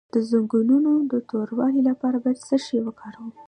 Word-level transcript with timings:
د 0.13 0.15
زنګونونو 0.29 0.91
د 1.11 1.13
توروالي 1.29 1.81
لپاره 1.89 2.17
باید 2.23 2.39
څه 2.47 2.55
شی 2.65 2.77
وکاروم؟ 2.83 3.29